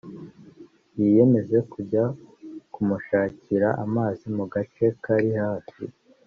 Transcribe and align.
biyemeza 0.95 1.57
kujya 1.73 2.03
kumushakira 2.73 3.67
amazi 3.85 4.25
mu 4.37 4.45
gace 4.53 4.85
kari 5.03 5.31
hafi 5.43 5.83